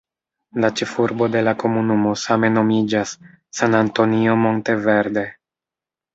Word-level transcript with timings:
La 0.63 0.69
ĉefurbo 0.79 1.27
de 1.35 1.43
la 1.47 1.53
komunumo 1.63 2.13
same 2.21 2.49
nomiĝas 2.55 3.13
"San 3.61 3.79
Antonio 3.83 4.35
Monte 4.47 4.79
Verde". 4.89 5.29